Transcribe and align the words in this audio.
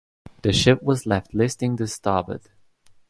The 0.41 0.51
ship 0.51 0.81
was 0.81 1.05
left 1.05 1.35
listing 1.35 1.77
to 1.77 1.85
starboard. 1.85 2.41